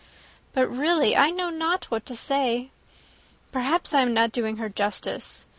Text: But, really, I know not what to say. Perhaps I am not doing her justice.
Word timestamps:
But, 0.53 0.65
really, 0.67 1.15
I 1.15 1.29
know 1.29 1.51
not 1.51 1.91
what 1.91 2.07
to 2.07 2.15
say. 2.15 2.71
Perhaps 3.51 3.93
I 3.93 4.01
am 4.01 4.15
not 4.15 4.31
doing 4.31 4.57
her 4.57 4.67
justice. 4.67 5.45